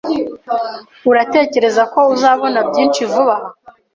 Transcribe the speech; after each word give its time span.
Uratekereza 1.09 1.83
ko 1.93 1.99
uzabona 2.13 2.59
byinshi 2.69 3.01
vuba 3.11 3.35
aha? 3.37 3.49